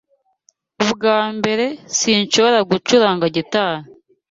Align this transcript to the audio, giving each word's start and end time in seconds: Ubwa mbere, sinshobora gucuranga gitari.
Ubwa 0.83 1.17
mbere, 1.37 1.65
sinshobora 1.97 2.59
gucuranga 2.69 3.25
gitari. 3.35 3.85